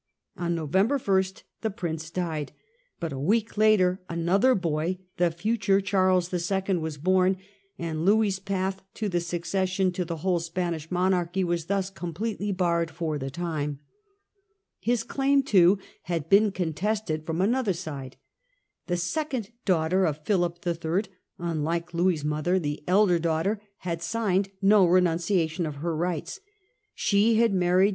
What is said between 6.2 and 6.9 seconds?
II.,